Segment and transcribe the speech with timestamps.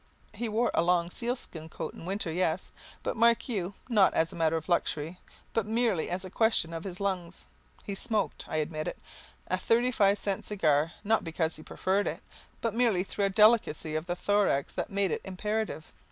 [0.33, 2.71] He wore a long sealskin coat in winter, yes;
[3.03, 5.19] but mark you, not as a matter of luxury,
[5.53, 7.45] but merely as a question of his lungs.
[7.85, 8.97] He smoked, I admit it,
[9.45, 12.23] a thirty five cent cigar, not because he preferred it,
[12.61, 15.93] but merely through a delicacy of the thorax that made it imperative.